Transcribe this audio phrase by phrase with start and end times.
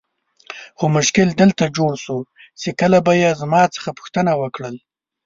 [0.77, 2.17] خو مشکل دلته جوړ سو
[2.61, 4.75] چې کله به یې زما څخه پوښتنه وکړل.